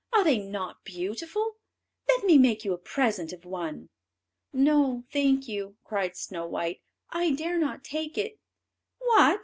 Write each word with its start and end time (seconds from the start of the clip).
Are 0.11 0.23
they 0.23 0.39
not 0.39 0.83
beautiful? 0.83 1.57
let 2.07 2.23
me 2.25 2.39
make 2.39 2.65
you 2.65 2.73
a 2.73 2.77
present 2.79 3.31
of 3.33 3.45
one." 3.45 3.89
"No, 4.51 5.03
thank 5.13 5.47
you," 5.47 5.77
cried 5.83 6.17
Snow 6.17 6.47
white; 6.47 6.81
"I 7.11 7.29
dare 7.29 7.59
not 7.59 7.83
take 7.83 8.17
it." 8.17 8.39
"What!" 8.97 9.39